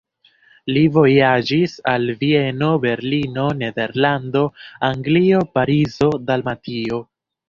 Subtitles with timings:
[0.75, 4.41] Li vojaĝis al Vieno, Berlino, Nederlando,
[4.89, 6.99] Anglio, Parizo, Dalmatio.